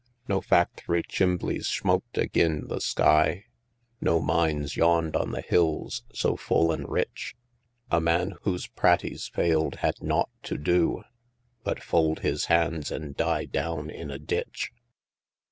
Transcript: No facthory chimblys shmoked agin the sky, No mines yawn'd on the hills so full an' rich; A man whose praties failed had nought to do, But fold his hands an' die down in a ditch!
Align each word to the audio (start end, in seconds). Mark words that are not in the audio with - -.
No 0.27 0.41
facthory 0.41 1.03
chimblys 1.05 1.65
shmoked 1.67 2.17
agin 2.17 2.67
the 2.67 2.81
sky, 2.81 3.45
No 4.01 4.19
mines 4.19 4.75
yawn'd 4.75 5.15
on 5.15 5.29
the 5.29 5.41
hills 5.43 6.01
so 6.11 6.35
full 6.35 6.73
an' 6.73 6.85
rich; 6.87 7.35
A 7.91 8.01
man 8.01 8.33
whose 8.41 8.65
praties 8.65 9.27
failed 9.29 9.75
had 9.85 10.01
nought 10.01 10.31
to 10.41 10.57
do, 10.57 11.03
But 11.63 11.83
fold 11.83 12.21
his 12.21 12.45
hands 12.45 12.91
an' 12.91 13.13
die 13.15 13.45
down 13.45 13.91
in 13.91 14.09
a 14.09 14.17
ditch! 14.17 14.71